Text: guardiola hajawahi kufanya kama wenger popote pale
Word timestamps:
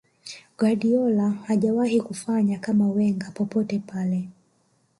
guardiola 0.57 1.29
hajawahi 1.29 2.01
kufanya 2.01 2.59
kama 2.59 2.87
wenger 2.89 3.33
popote 3.33 3.79
pale 3.79 4.27